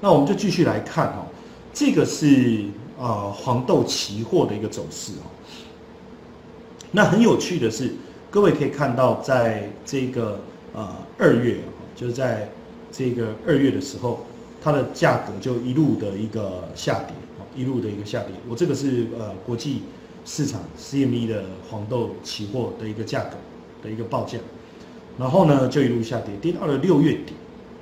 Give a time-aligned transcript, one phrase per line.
[0.00, 1.26] 那我们就继续来看哦，
[1.72, 2.64] 这个是
[2.98, 5.28] 啊黄豆期货的一个走势哦。
[6.92, 7.92] 那很有趣的是，
[8.30, 10.40] 各位可以看到，在这个
[10.72, 10.88] 呃
[11.18, 11.58] 二月，
[11.94, 12.48] 就是在
[12.90, 14.26] 这个二月的时候，
[14.62, 17.14] 它的价格就一路的一个下跌，
[17.54, 18.34] 一路的一个下跌。
[18.48, 19.82] 我这个是呃国际
[20.24, 23.36] 市场 CME 的黄豆期货的一个价格
[23.82, 24.38] 的一个报价，
[25.18, 27.34] 然后呢就一路下跌，跌到了六月底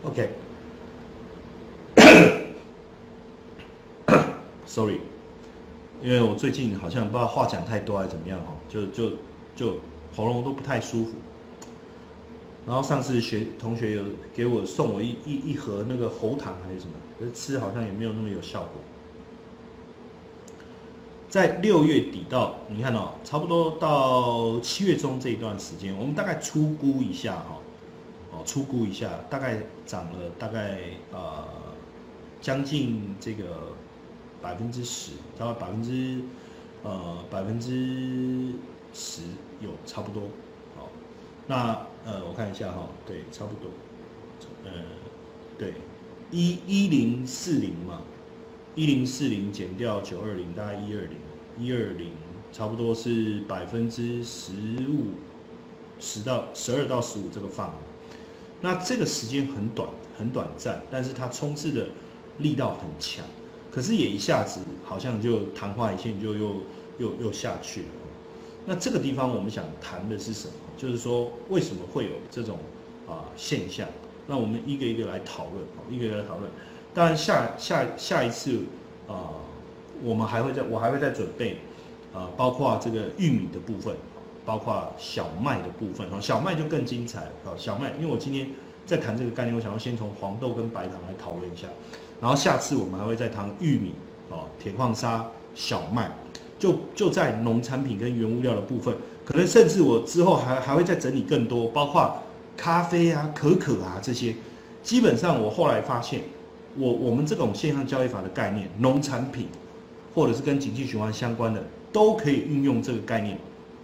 [0.04, 0.28] ，OK。
[4.68, 5.00] Sorry，。
[6.02, 9.12] 因为我最近好像不知道话讲太多还是怎么样哈，就就
[9.56, 9.78] 就
[10.14, 11.12] 喉咙都不太舒服。
[12.66, 14.04] 然后上次学同学有
[14.34, 18.72] 给我送我一一一盒那个喉糖还是什么，吃好像也没有那么有效果。
[21.30, 27.58] 在六月底到你看哦，差不多到七月中这一段时间，我们大概粗估一下哈，
[28.32, 30.78] 哦粗估一下，大概涨了大概
[31.10, 31.44] 呃
[32.40, 33.72] 将近这个。
[34.40, 36.20] 百分之十，大概百分之
[36.82, 38.52] 呃百分之
[38.92, 39.22] 十
[39.60, 40.28] 有差不多，
[40.76, 40.88] 好，
[41.46, 43.70] 那呃我看一下哈，对，差不多，
[44.64, 44.70] 呃
[45.58, 45.74] 对，
[46.30, 48.02] 一一零四零嘛，
[48.74, 51.16] 一零四零减掉九二零，大概一二零，
[51.58, 52.12] 一二零
[52.52, 54.52] 差不多是百分之十
[54.88, 55.08] 五，
[55.98, 57.74] 十到十二到十五这个范围，
[58.60, 61.88] 那这个时间很短很短暂，但是它冲刺的
[62.38, 63.24] 力道很强。
[63.70, 66.56] 可是也一下子好像就昙花一现，就又
[66.98, 67.86] 又又下去了。
[68.66, 70.54] 那这个地方我们想谈的是什么？
[70.76, 72.58] 就是说为什么会有这种
[73.06, 73.88] 啊现象？
[74.26, 76.50] 那我们一个一个来讨论，一个一个来讨论。
[76.92, 78.60] 当然下下下一次
[79.06, 79.30] 啊，
[80.02, 81.58] 我们还会在我还会再准备
[82.12, 83.94] 啊，包括这个玉米的部分，
[84.44, 86.06] 包括小麦的部分。
[86.20, 87.56] 小麦就更精彩啊！
[87.56, 88.48] 小麦，因为我今天
[88.88, 91.68] 在谈这个概念，我想要先从黄豆跟白糖来讨论一下。
[92.22, 93.92] 然后下次我们还会再谈玉米、
[94.30, 96.10] 哦铁矿砂、小麦，
[96.58, 98.96] 就就在农产品跟原物料的部分，
[99.26, 102.22] 可能甚至我之后还还会再整理更多，包括
[102.56, 104.34] 咖啡啊、可可啊这些。
[104.82, 106.22] 基本上我后来发现，
[106.76, 109.48] 我我们这种线上交易法的概念，农产品
[110.14, 111.62] 或者是跟经济循环相关的，
[111.92, 113.38] 都可以运用这个概念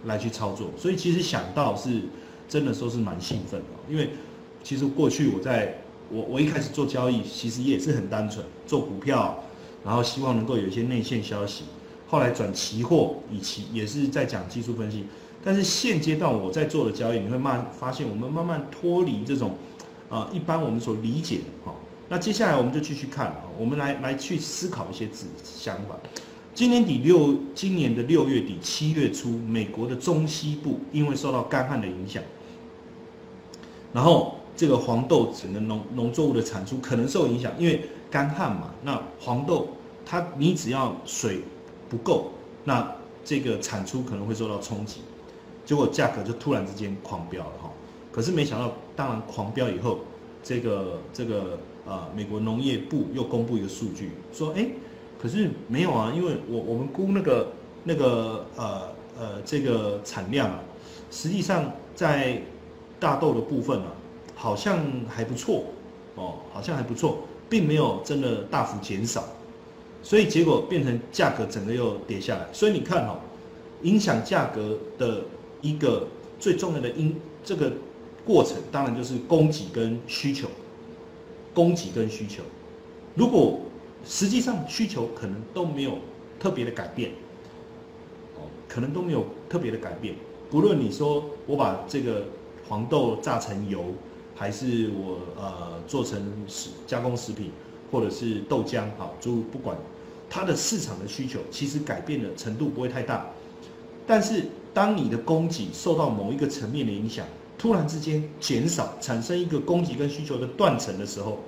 [0.05, 0.71] 来去操作。
[0.75, 2.01] 所以其实想到是
[2.49, 4.09] 真的说是蛮兴奋的，因为
[4.65, 5.77] 其实过去我在。
[6.07, 9.43] 我我一开始做交易，其实也是很单纯，做股票，
[9.83, 11.63] 然后希望能够有一些内线消息。
[12.07, 15.03] 后来转期货，以期也是在讲技术分析。
[15.43, 19.55] 但是现阶段我在做的交易，你会慢发现，我们慢慢脱离这种，
[20.07, 21.73] 啊，一般我们所理解的哈。
[22.07, 25.97] 那接下来我们就继续看啊，我们来来去思考一些字想法。
[26.53, 32.21] 今年底六，今年的六月底七月初，美国的中西部因为受到干旱的影响，
[33.91, 34.35] 然后。
[34.55, 38.73] 这个黄豆整个农农作物的产出可能受影响，因为干旱嘛。
[38.83, 39.67] 那黄豆
[40.05, 41.41] 它你只要水
[41.89, 42.31] 不够，
[42.63, 45.01] 那这个产出可能会受到冲击，
[45.65, 47.69] 结果价格就突然之间狂飙了哈。
[48.11, 49.99] 可是没想到，当然狂飙以后，
[50.41, 54.67] 这个这个呃美国农业部又公布一个数据，说哎，
[55.21, 57.51] 可是没有啊，因为我我们估那个
[57.83, 58.81] 那个呃
[59.19, 60.59] 呃这个产量啊，
[61.11, 62.41] 实际上在
[63.01, 63.87] 大豆的部分啊。
[64.35, 65.63] 好像还不错，
[66.15, 67.19] 哦，好像还不错，
[67.49, 69.23] 并没有真的大幅减少，
[70.03, 72.45] 所以结果变成价格整个又跌下来。
[72.51, 73.17] 所以你看哦，
[73.83, 75.23] 影响价格的
[75.61, 76.05] 一个
[76.39, 77.71] 最重要的因这个
[78.25, 80.47] 过程，当然就是供给跟需求，
[81.53, 82.43] 供给跟需求。
[83.15, 83.59] 如果
[84.05, 85.97] 实际上需求可能都没有
[86.39, 87.11] 特别的改变，
[88.35, 90.13] 哦，可能都没有特别的改变。
[90.51, 92.25] 不论你说我把这个
[92.67, 93.85] 黄豆榨成油。
[94.35, 97.49] 还是我呃做成食加工食品，
[97.91, 99.77] 或者是豆浆，好，就不管
[100.29, 103.25] 它的市场的需求，其实改变的程度不会太大。
[104.05, 107.25] 但是当你的供给受到某一个层面的影响，
[107.57, 111.39] 突然之间减少，产生一个供给跟需求的断层的时候，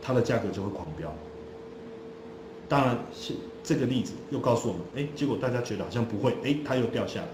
[0.00, 1.14] 它的价格就会狂飙。
[2.68, 7.28] 当然，是这个例子又告诉我们，哎，结果大家觉得好像不会，哎，它又掉下来。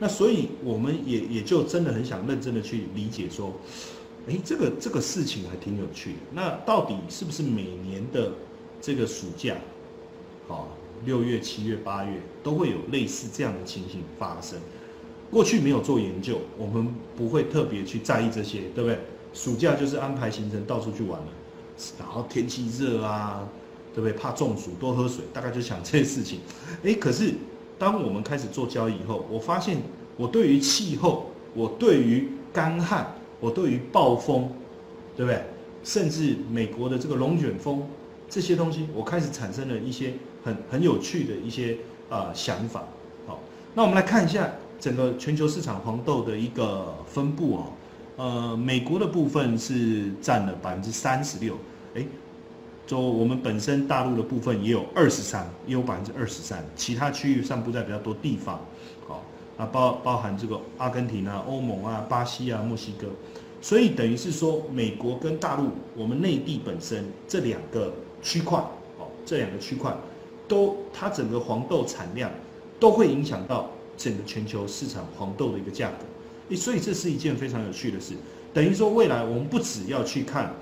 [0.00, 3.52] 那所以我们也也就真的很想认真的去理解说，
[4.28, 6.16] 哎，这个这个事情还挺有趣的。
[6.32, 8.30] 那到底是不是每年的
[8.80, 9.56] 这个暑假，
[10.46, 10.68] 好，
[11.04, 12.12] 六月、七月、八月
[12.44, 14.56] 都会有类似这样的情形发生？
[15.32, 19.00] 过去没有做研究，我们不会特别去在意这些，对不对？
[19.34, 21.28] 暑假就是安排行程到处去玩了，
[21.98, 23.48] 然后天气热啊，
[23.92, 24.12] 对不对？
[24.12, 26.38] 怕中暑，多喝水，大概就想这些事情。
[26.84, 27.34] 哎，可是。
[27.78, 29.78] 当我们开始做交易以后，我发现
[30.16, 34.50] 我对于气候，我对于干旱，我对于暴风，
[35.16, 35.42] 对不对？
[35.84, 37.86] 甚至美国的这个龙卷风
[38.28, 40.12] 这些东西，我开始产生了一些
[40.44, 41.78] 很很有趣的一些
[42.10, 42.84] 啊想法。
[43.26, 43.40] 好，
[43.74, 44.50] 那我们来看一下
[44.80, 47.66] 整个全球市场黄豆的一个分布哦。
[48.16, 51.56] 呃，美国的部分是占了百分之三十六，
[51.94, 52.04] 哎，
[52.88, 58.58] 就我们本身大陆的部分也有二十三，也有百分之二十三，其他区域散布在比较多地方。
[59.06, 59.22] 好，
[59.58, 63.06] 那包包含这个阿根廷啊、欧盟啊、巴西啊、墨西哥。
[63.60, 67.92] 所以等于是说，美国跟大陆，我们内地本身这两个
[68.22, 68.58] 区块，
[68.98, 69.94] 哦，这两个区块，
[70.48, 72.30] 都它整个黄豆产量
[72.80, 73.68] 都会影响到
[73.98, 76.56] 整个全球市场黄豆的一个价格。
[76.56, 78.14] 所以这是一件非常有趣的事。
[78.54, 80.54] 等于说，未来我们不只要去看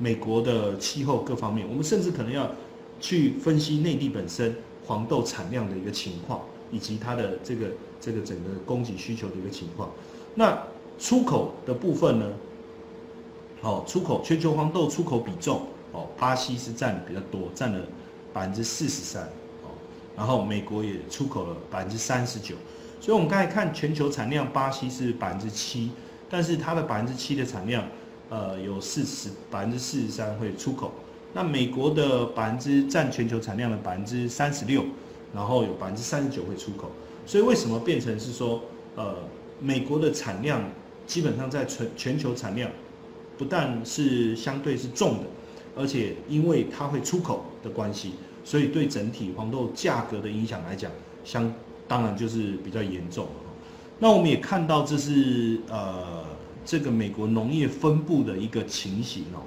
[0.00, 2.50] 美国的气候各方面，我们甚至可能要
[2.98, 4.56] 去分析内地本身
[4.86, 6.40] 黄豆产量的一个情况，
[6.72, 7.66] 以及它的这个
[8.00, 9.90] 这个整个供给需求的一个情况。
[10.34, 10.58] 那
[10.98, 12.26] 出口的部分呢？
[13.62, 17.78] 好，出口全球黄豆出口比重，哦，巴西是占的比较多，占了
[18.32, 19.24] 百分之四十三，
[19.62, 19.68] 哦，
[20.16, 22.54] 然后美国也出口了百分之三十九，
[23.02, 25.90] 所以我们刚才看全球产量，巴西是百分之七，
[26.30, 27.84] 但是它的百分之七的产量，
[28.30, 30.90] 呃，有四十百分之四十三会出口，
[31.34, 34.82] 那美国的百分之占全球产量的百分之三十六，
[35.34, 36.90] 然后有百分之三十九会出口，
[37.26, 38.62] 所以为什么变成是说，
[38.96, 39.16] 呃，
[39.60, 40.62] 美国的产量？
[41.06, 42.70] 基本上在全全球产量，
[43.36, 45.24] 不但是相对是重的，
[45.74, 48.12] 而且因为它会出口的关系，
[48.44, 50.88] 所以对整体黄豆价格的影响来讲，
[51.24, 51.52] 相
[51.88, 53.26] 当然就是比较严重。
[53.98, 56.24] 那我们也看到这是呃
[56.64, 59.42] 这个美国农业分布的一个情形哦。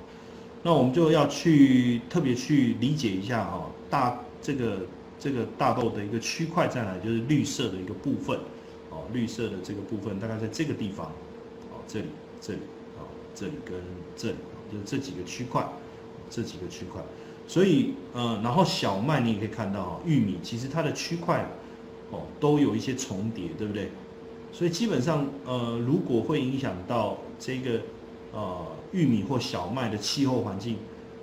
[0.63, 4.77] 那我们就要去特别去理解一下哈，大这个
[5.19, 6.97] 这个大豆的一个区块在哪？
[6.99, 8.37] 就是绿色的一个部分
[8.89, 11.07] 哦，绿色的这个部分大概在这个地方
[11.71, 11.83] 哦。
[11.85, 12.05] 这里，
[12.39, 12.59] 这里，
[12.97, 13.03] 啊，
[13.35, 13.75] 这里跟
[14.15, 14.35] 这里，
[14.71, 15.67] 就是这几个区块，
[16.29, 17.01] 这几个区块，
[17.45, 21.45] 所以，呃，然后小麦你也可以看到，玉米其实它的区块，
[22.09, 23.91] 哦，都有一些重叠，对不对？
[24.53, 27.81] 所以基本上，呃，如果会影响到这个，
[28.31, 30.77] 呃，玉米或小麦的气候环境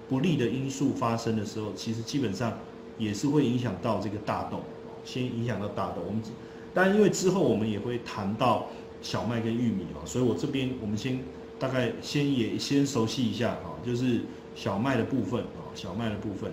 [0.08, 2.58] 不利的因素发生的时候，其实基本上
[2.98, 4.60] 也是会影响到这个大豆，
[5.04, 6.02] 先影响到大豆。
[6.06, 6.20] 我们，
[6.74, 8.66] 当然因为之后我们也会谈到。
[9.02, 11.18] 小麦跟玉米哦，所以我这边我们先
[11.58, 14.20] 大概先也先熟悉一下啊，就是
[14.54, 16.52] 小麦的部分啊，小麦的部分，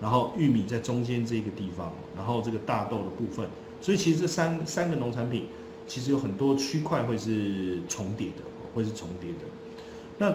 [0.00, 3.48] 然后玉米在中间这个地方，然后这个大豆的部分，
[3.80, 5.46] 所以其实这三三个农产品
[5.88, 9.38] 其实有很多区块会是重叠的，会是重叠的。
[10.18, 10.32] 那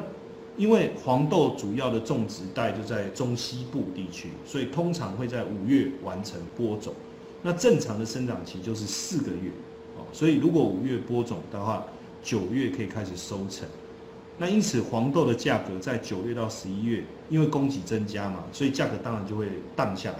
[0.58, 6.94] 因为黄豆主要的种植带就在中西部地区，所以通常会在五月完成播种，
[7.42, 9.50] 那正常的生长期就是四个月。
[10.12, 11.84] 所以，如果五月播种的话，
[12.22, 13.68] 九月可以开始收成。
[14.38, 20.20] 那因此，黄豆的价格在九月到十一月，因为供给增加嘛，所以价格当然就会荡下来。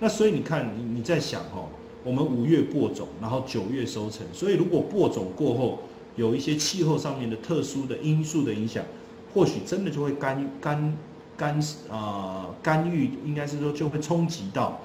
[0.00, 1.68] 那所以你看，你你在想哦，
[2.04, 4.26] 我们五月播种，然后九月收成。
[4.32, 5.80] 所以，如果播种过后
[6.16, 8.84] 有一些气候上面的特殊的因素的影响，
[9.32, 10.96] 或许真的就会干干
[11.36, 11.60] 干
[11.90, 14.80] 啊干预，应该是说就会冲击到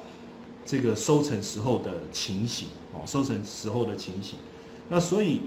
[0.66, 3.02] 这个收成时候的情形哦。
[3.06, 4.40] 收成时候的情形，
[4.90, 5.42] 那所以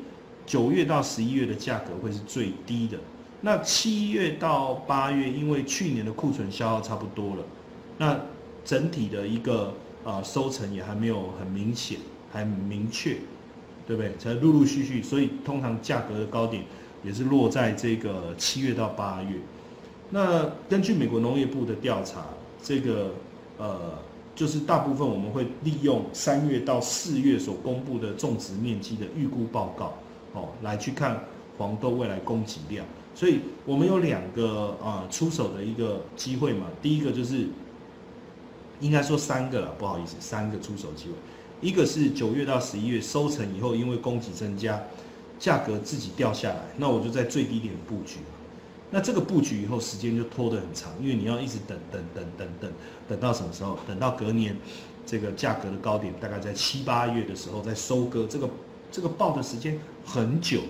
[0.44, 2.99] 九月到十一月的价格会是最低的。
[3.43, 7.44] 那七月到八月，因为去年的库存消耗差不多了，
[7.96, 8.20] 那
[8.65, 9.72] 整体的一个
[10.04, 11.98] 呃收成也还没有很明显，
[12.32, 13.16] 还明确，
[13.86, 14.12] 对不对？
[14.19, 16.64] 才陆陆续续，所以通常价格的高点
[17.02, 19.36] 也是落在这个七月到八月。
[20.10, 22.26] 那根据美国农业部的调查，
[22.62, 23.14] 这个
[23.58, 23.98] 呃。
[24.32, 29.92] 就是大部分我们会利用三月到四月所公布的种植面积的预估报告，
[30.32, 31.24] 哦，来去看
[31.58, 32.86] 黄豆未来供给量。
[33.14, 36.69] 所以我们有两个啊出手的一个机会嘛。
[36.80, 37.48] 第一个就是
[38.81, 41.13] 应该说三个了，不好意思，三个出手机会。
[41.60, 44.82] 一个是九月到十一月收成以后，因为供给增加，
[45.39, 48.17] 价格自己掉下来，那我就在最低点布局。
[48.91, 52.72] 那这个布局以后时间就拖得很长，因为你要一直等等等等等，
[53.08, 53.79] 等到什么时候？
[53.87, 54.56] 等到隔年，
[55.06, 58.51] 这个价格的高点大概在七八月的时候再收割，这个
[58.91, 60.63] 这个报的时间很久。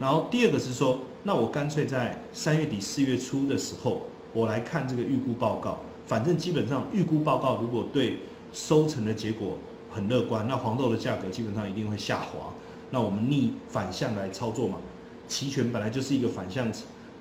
[0.00, 5.78] 然后第二个是说，那我干脆在三月底四月初的时候，我来看这个预估报告，
[6.10, 8.18] 反正基本上预估报告如果对
[8.52, 9.56] 收成的结果
[9.88, 12.52] 很乐观，那黄豆的价格基本上一定会下滑，
[12.90, 14.78] 那我们逆反向来操作嘛。
[15.28, 16.66] 期权本来就是一个反向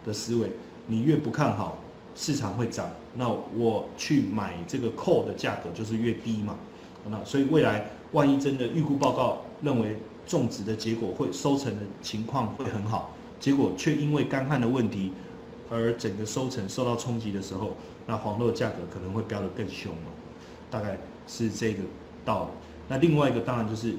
[0.03, 0.49] 的思维，
[0.87, 1.77] 你越不看好
[2.15, 6.55] 市场会涨，那我去买这个 call 的价格就是越低嘛。
[7.07, 15.13] 那所以未来万一真的预估报告认为种植的结果会收成的情况会很好，结果却因为干旱的问题
[15.69, 17.75] 而整个收成受到冲击的时候，
[18.07, 20.11] 那黄豆的价格可能会飙得更凶了，
[20.71, 20.97] 大概
[21.27, 21.83] 是这个
[22.25, 22.49] 道理。
[22.87, 23.93] 那另外一个当然就是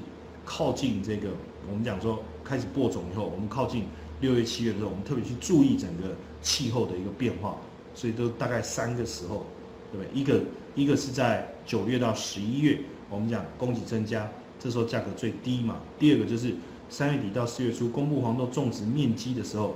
[0.45, 1.29] 靠近这个，
[1.69, 3.85] 我们讲说开始播种以后，我们靠近
[4.19, 7.55] 六月七月的时候，我们特别去注意整个气候的一个变化，
[7.95, 9.45] 所以都大概三个时候，
[9.91, 10.21] 对不对？
[10.21, 10.41] 一个
[10.75, 15.77] 一个是在九月到十一月，我们讲供给增加，这时候价格最低嘛。
[15.97, 16.53] 第二个就是
[16.89, 19.75] 三月底到四月初公布黄豆种植面积的时候，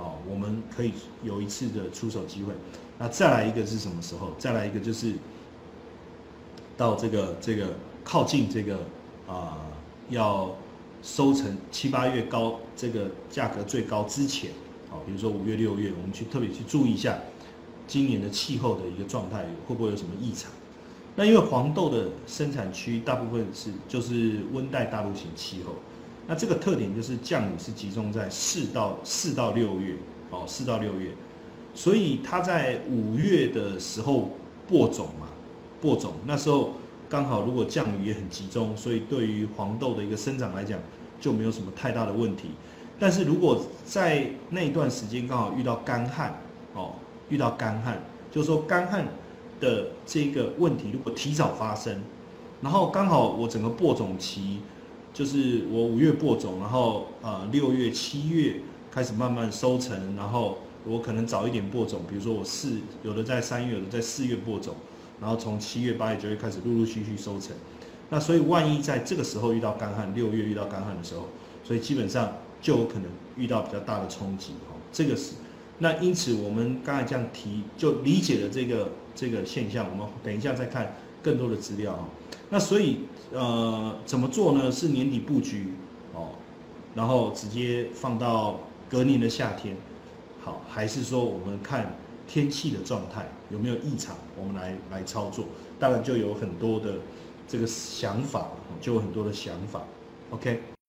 [0.00, 0.92] 啊，我们可以
[1.22, 2.54] 有一次的出手机会。
[2.98, 4.32] 那再来一个是什么时候？
[4.38, 5.12] 再来一个就是
[6.76, 7.68] 到这个这个。
[8.02, 8.78] 靠近这个
[9.28, 9.58] 啊，
[10.08, 10.50] 要
[11.02, 14.50] 收成七八月高，这个价格最高之前，
[14.90, 17.18] 啊，比如说五月六月，我们去特别去注意一下
[17.86, 20.50] 今年的气候的一个状态会不会有什么异常？
[21.14, 25.74] 那因为黄豆的生产区大部分是就是温带大陆型气候，
[26.30, 29.96] 那这个特点就是降雨是集中在四到四到六月，
[30.30, 31.10] 哦，四到六月，
[31.74, 34.30] 所以它在五月的时候
[34.68, 35.26] 播种嘛，
[35.80, 36.74] 播种那时候。
[37.08, 40.78] 刚好，如果降雨也很集中，所以对于黄豆的一个生长来讲，
[41.20, 42.50] 就没有什么太大的问题。
[43.00, 46.32] 但是如果在那一段时间刚好遇到干旱，
[46.72, 46.92] 哦，
[47.28, 49.04] 遇到干旱，就是说干旱
[49.58, 52.00] 的这个问题如果提早发生，
[52.60, 54.60] 然后刚好我整个播种期，
[55.12, 58.56] 就是我五月播种，然后呃六月七月
[58.90, 64.74] 开始慢慢收成，然后我可能早一点播种，比如说我四有的在三月，有的在四月播种。
[65.20, 67.54] 然后从七月、八月、九月开始陆陆续续收成，
[68.08, 71.28] 那所以万一在这个时候遇到干旱，六月遇到干旱的时候，
[71.62, 73.02] 所以基本上就有可能
[73.36, 74.74] 遇到比较大的冲击哈。
[74.90, 75.34] 这个是，
[75.76, 79.86] 那因此我们刚才这样提，就理解了这个这个现象。
[79.90, 82.04] 我们等一下再看更多的资料哈。
[82.48, 83.00] 那所以
[83.32, 84.70] 呃怎么做呢？
[84.70, 85.74] 是年底布局
[86.14, 86.30] 哦，
[86.94, 89.76] 然后直接放到隔年的夏天，
[90.42, 91.94] 好，还是说我们看？
[92.32, 94.14] 天气的状态有没有异常？
[94.38, 95.46] 我们来来操作，
[95.80, 96.94] 当然就有很多的
[97.48, 98.46] 这个想法，
[98.80, 99.82] 就有很多的想法。
[100.30, 100.79] OK。